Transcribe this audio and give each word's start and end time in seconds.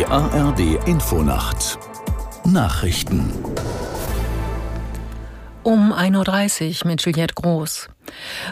Die 0.00 0.06
ARD 0.06 0.78
Infonacht 0.86 1.78
Nachrichten 2.46 3.34
um 5.62 5.92
1.30 5.92 6.80
Uhr 6.80 6.90
mit 6.90 7.02
Juliette 7.02 7.34
Groß. 7.34 7.90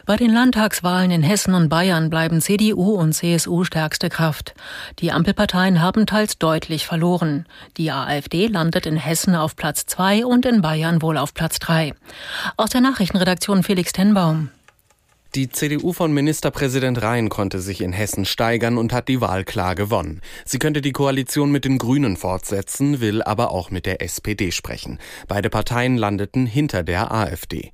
Bei 0.05 0.16
den 0.16 0.30
Landtagswahlen 0.30 1.11
in 1.11 1.23
Hessen 1.23 1.55
und 1.55 1.71
Bayern 1.71 2.11
bleiben 2.11 2.43
CDU 2.43 2.93
und 2.96 3.14
CSU 3.14 3.64
stärkste 3.64 4.11
Kraft. 4.11 4.55
Die 4.98 5.11
Ampelparteien 5.11 5.80
haben 5.80 6.05
teils 6.05 6.37
deutlich 6.37 6.87
verloren. 6.87 7.46
Die 7.79 7.91
AfD 7.93 8.49
landet 8.49 8.85
in 8.85 8.99
Hessen 8.99 9.35
auf 9.35 9.57
Platz 9.57 9.87
2 9.87 10.27
und 10.27 10.45
in 10.45 10.61
Bayern 10.61 11.01
wohl 11.01 11.17
auf 11.17 11.33
Platz 11.33 11.59
3. 11.61 11.95
Aus 12.59 12.69
der 12.69 12.83
Nachrichtenredaktion 12.83 13.62
Felix 13.62 13.93
Tenbaum. 13.93 14.51
Die 15.35 15.51
CDU 15.51 15.93
von 15.93 16.11
Ministerpräsident 16.11 17.03
Rhein 17.03 17.29
konnte 17.29 17.61
sich 17.61 17.82
in 17.82 17.93
Hessen 17.93 18.25
steigern 18.25 18.79
und 18.79 18.95
hat 18.95 19.09
die 19.09 19.21
Wahl 19.21 19.45
klar 19.45 19.75
gewonnen. 19.75 20.23
Sie 20.46 20.59
könnte 20.59 20.81
die 20.81 20.93
Koalition 20.93 21.53
mit 21.53 21.67
den 21.67 21.77
Grünen 21.77 22.17
fortsetzen, 22.17 23.00
will 23.00 23.23
aber 23.23 23.50
auch 23.50 23.71
mit 23.71 23.85
der 23.85 24.00
SPD 24.00 24.53
sprechen. 24.53 24.99
Beide 25.29 25.50
Parteien 25.50 25.99
landeten 25.99 26.46
hinter 26.46 26.83
der 26.83 27.13
AfD. 27.13 27.72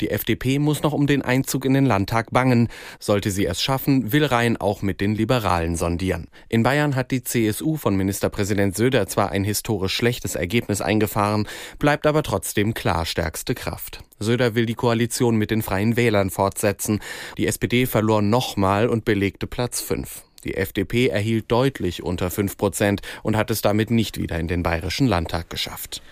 Die 0.00 0.10
FDP 0.10 0.58
muss 0.58 0.82
noch 0.82 0.92
um 0.92 1.06
den 1.06 1.22
Einzug 1.22 1.64
in 1.64 1.74
den 1.74 1.86
Landtag 1.86 2.32
bangen. 2.32 2.68
Sollte 2.98 3.30
sie 3.30 3.46
es 3.46 3.62
schaffen, 3.62 4.10
will 4.10 4.24
Rhein 4.24 4.56
auch 4.56 4.82
mit 4.82 5.00
den 5.00 5.14
Liberalen 5.14 5.76
sondieren. 5.76 6.26
In 6.48 6.64
Bayern 6.64 6.96
hat 6.96 7.12
die 7.12 7.22
CSU 7.22 7.76
von 7.76 7.94
Ministerpräsident 7.94 8.76
Söder 8.76 9.06
zwar 9.06 9.30
ein 9.30 9.44
historisch 9.44 9.94
schlechtes 9.94 10.34
Ergebnis 10.34 10.80
eingefahren, 10.80 11.46
bleibt 11.78 12.04
aber 12.04 12.24
trotzdem 12.24 12.74
klar 12.74 13.06
stärkste 13.06 13.54
Kraft. 13.54 14.02
Söder 14.18 14.54
will 14.54 14.66
die 14.66 14.74
Koalition 14.74 15.36
mit 15.36 15.50
den 15.50 15.62
Freien 15.62 15.96
Wählern 15.96 16.30
fortsetzen. 16.30 17.00
Die 17.38 17.46
SPD 17.46 17.86
verlor 17.86 18.22
nochmal 18.22 18.88
und 18.88 19.04
belegte 19.04 19.46
Platz 19.46 19.80
5. 19.80 20.24
Die 20.44 20.54
FDP 20.54 21.08
erhielt 21.08 21.50
deutlich 21.50 22.02
unter 22.02 22.30
5 22.30 22.56
Prozent 22.56 23.02
und 23.22 23.36
hat 23.36 23.50
es 23.50 23.62
damit 23.62 23.90
nicht 23.90 24.18
wieder 24.18 24.38
in 24.38 24.48
den 24.48 24.62
Bayerischen 24.62 25.06
Landtag 25.06 25.50
geschafft. 25.50 26.02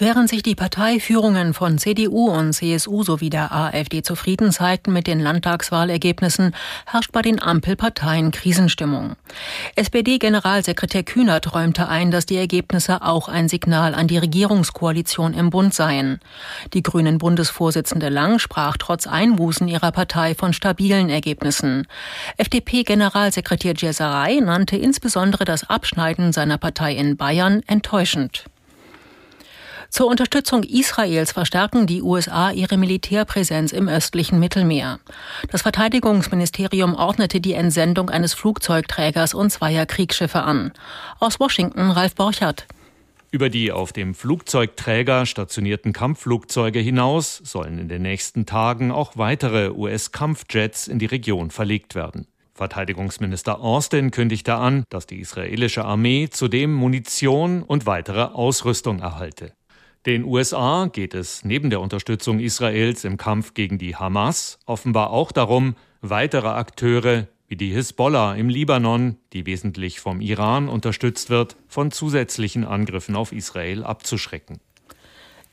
Während 0.00 0.30
sich 0.30 0.42
die 0.42 0.54
Parteiführungen 0.54 1.52
von 1.52 1.76
CDU 1.76 2.30
und 2.30 2.54
CSU 2.54 3.02
sowie 3.02 3.28
der 3.28 3.52
AfD 3.52 4.00
zufrieden 4.00 4.50
zeigten 4.50 4.94
mit 4.94 5.06
den 5.06 5.20
Landtagswahlergebnissen, 5.20 6.54
herrscht 6.86 7.12
bei 7.12 7.20
den 7.20 7.38
Ampelparteien 7.40 8.30
Krisenstimmung. 8.30 9.16
SPD-Generalsekretär 9.76 11.02
Kühnert 11.02 11.54
räumte 11.54 11.86
ein, 11.90 12.10
dass 12.10 12.24
die 12.24 12.38
Ergebnisse 12.38 13.02
auch 13.02 13.28
ein 13.28 13.50
Signal 13.50 13.94
an 13.94 14.08
die 14.08 14.16
Regierungskoalition 14.16 15.34
im 15.34 15.50
Bund 15.50 15.74
seien. 15.74 16.20
Die 16.72 16.82
Grünen 16.82 17.18
Bundesvorsitzende 17.18 18.08
Lang 18.08 18.38
sprach 18.38 18.78
trotz 18.78 19.06
Einbußen 19.06 19.68
ihrer 19.68 19.92
Partei 19.92 20.34
von 20.34 20.54
stabilen 20.54 21.10
Ergebnissen. 21.10 21.86
FDP-Generalsekretär 22.38 23.74
Djeserei 23.74 24.40
nannte 24.40 24.78
insbesondere 24.78 25.44
das 25.44 25.68
Abschneiden 25.68 26.32
seiner 26.32 26.56
Partei 26.56 26.94
in 26.94 27.18
Bayern 27.18 27.60
enttäuschend. 27.66 28.44
Zur 29.90 30.06
Unterstützung 30.06 30.62
Israels 30.62 31.32
verstärken 31.32 31.86
die 31.88 32.00
USA 32.00 32.52
ihre 32.52 32.78
Militärpräsenz 32.78 33.72
im 33.72 33.88
östlichen 33.88 34.38
Mittelmeer. 34.38 35.00
Das 35.50 35.62
Verteidigungsministerium 35.62 36.94
ordnete 36.94 37.40
die 37.40 37.54
Entsendung 37.54 38.08
eines 38.08 38.32
Flugzeugträgers 38.32 39.34
und 39.34 39.50
zweier 39.50 39.86
Kriegsschiffe 39.86 40.42
an. 40.42 40.72
Aus 41.18 41.40
Washington 41.40 41.90
Ralf 41.90 42.14
Borchert. 42.14 42.66
Über 43.32 43.48
die 43.48 43.72
auf 43.72 43.92
dem 43.92 44.14
Flugzeugträger 44.14 45.26
stationierten 45.26 45.92
Kampfflugzeuge 45.92 46.78
hinaus 46.78 47.40
sollen 47.44 47.78
in 47.78 47.88
den 47.88 48.02
nächsten 48.02 48.46
Tagen 48.46 48.92
auch 48.92 49.16
weitere 49.16 49.70
US-Kampfjets 49.70 50.88
in 50.88 50.98
die 50.98 51.06
Region 51.06 51.50
verlegt 51.50 51.94
werden. 51.94 52.26
Verteidigungsminister 52.54 53.60
Austin 53.60 54.10
kündigte 54.10 54.54
an, 54.54 54.84
dass 54.88 55.06
die 55.06 55.20
israelische 55.20 55.84
Armee 55.84 56.28
zudem 56.30 56.72
Munition 56.74 57.62
und 57.62 57.86
weitere 57.86 58.22
Ausrüstung 58.22 59.00
erhalte. 59.00 59.52
Den 60.06 60.24
USA 60.24 60.86
geht 60.86 61.12
es 61.12 61.44
neben 61.44 61.68
der 61.68 61.82
Unterstützung 61.82 62.40
Israels 62.40 63.04
im 63.04 63.18
Kampf 63.18 63.52
gegen 63.52 63.76
die 63.76 63.96
Hamas 63.96 64.58
offenbar 64.64 65.10
auch 65.10 65.30
darum, 65.30 65.76
weitere 66.00 66.48
Akteure 66.48 67.28
wie 67.48 67.56
die 67.56 67.72
Hisbollah 67.72 68.34
im 68.36 68.48
Libanon, 68.48 69.16
die 69.34 69.44
wesentlich 69.44 70.00
vom 70.00 70.22
Iran 70.22 70.70
unterstützt 70.70 71.28
wird, 71.28 71.56
von 71.68 71.90
zusätzlichen 71.90 72.64
Angriffen 72.64 73.14
auf 73.14 73.32
Israel 73.32 73.84
abzuschrecken. 73.84 74.60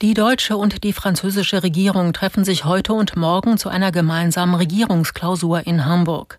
Die 0.03 0.13
deutsche 0.13 0.57
und 0.57 0.83
die 0.83 0.93
französische 0.93 1.63
Regierung 1.63 2.13
treffen 2.13 2.45
sich 2.45 2.65
heute 2.65 2.93
und 2.93 3.17
morgen 3.17 3.57
zu 3.57 3.67
einer 3.67 3.91
gemeinsamen 3.91 4.53
Regierungsklausur 4.53 5.65
in 5.65 5.85
Hamburg. 5.85 6.37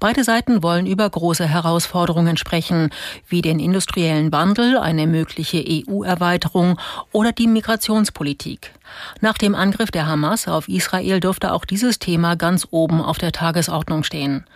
Beide 0.00 0.24
Seiten 0.24 0.62
wollen 0.62 0.86
über 0.86 1.10
große 1.10 1.46
Herausforderungen 1.46 2.38
sprechen, 2.38 2.88
wie 3.28 3.42
den 3.42 3.58
industriellen 3.58 4.32
Wandel, 4.32 4.78
eine 4.78 5.06
mögliche 5.06 5.62
EU-Erweiterung 5.68 6.80
oder 7.12 7.32
die 7.32 7.46
Migrationspolitik. 7.46 8.72
Nach 9.20 9.36
dem 9.36 9.54
Angriff 9.54 9.90
der 9.90 10.06
Hamas 10.06 10.48
auf 10.48 10.66
Israel 10.66 11.20
dürfte 11.20 11.52
auch 11.52 11.66
dieses 11.66 11.98
Thema 11.98 12.36
ganz 12.36 12.66
oben 12.70 13.02
auf 13.02 13.18
der 13.18 13.32
Tagesordnung 13.32 14.02
stehen. 14.04 14.46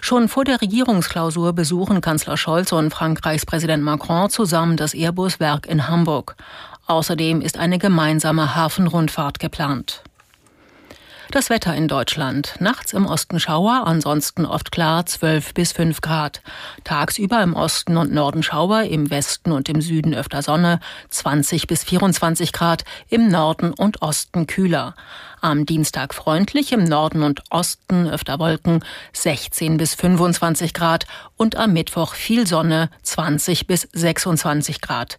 Schon 0.00 0.28
vor 0.28 0.44
der 0.44 0.62
Regierungsklausur 0.62 1.52
besuchen 1.52 2.00
Kanzler 2.00 2.38
Scholz 2.38 2.72
und 2.72 2.90
Frankreichs 2.90 3.44
Präsident 3.44 3.82
Macron 3.82 4.30
zusammen 4.30 4.78
das 4.78 4.94
Airbus-Werk 4.94 5.66
in 5.66 5.88
Hamburg. 5.88 6.36
Außerdem 6.88 7.42
ist 7.42 7.58
eine 7.58 7.78
gemeinsame 7.78 8.56
Hafenrundfahrt 8.56 9.38
geplant. 9.38 10.02
Das 11.30 11.50
Wetter 11.50 11.74
in 11.74 11.86
Deutschland. 11.86 12.54
Nachts 12.58 12.94
im 12.94 13.04
Osten 13.04 13.38
Schauer, 13.38 13.82
ansonsten 13.84 14.46
oft 14.46 14.72
klar 14.72 15.04
12 15.04 15.52
bis 15.52 15.72
5 15.72 16.00
Grad. 16.00 16.40
Tagsüber 16.84 17.42
im 17.42 17.52
Osten 17.52 17.98
und 17.98 18.14
Norden 18.14 18.42
Schauer, 18.42 18.84
im 18.84 19.10
Westen 19.10 19.52
und 19.52 19.68
im 19.68 19.82
Süden 19.82 20.14
öfter 20.14 20.40
Sonne, 20.40 20.80
20 21.10 21.66
bis 21.66 21.84
24 21.84 22.54
Grad, 22.54 22.84
im 23.10 23.28
Norden 23.28 23.74
und 23.74 24.00
Osten 24.00 24.46
kühler. 24.46 24.94
Am 25.42 25.66
Dienstag 25.66 26.14
freundlich, 26.14 26.72
im 26.72 26.84
Norden 26.84 27.22
und 27.22 27.42
Osten 27.50 28.08
öfter 28.08 28.38
Wolken, 28.38 28.82
16 29.12 29.76
bis 29.76 29.94
25 29.94 30.72
Grad 30.72 31.04
und 31.36 31.56
am 31.56 31.74
Mittwoch 31.74 32.14
viel 32.14 32.46
Sonne, 32.46 32.88
20 33.02 33.66
bis 33.66 33.86
26 33.92 34.80
Grad. 34.80 35.18